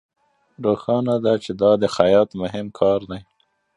[0.63, 3.21] روښانه ده چې دا د خیاط مهم کار دی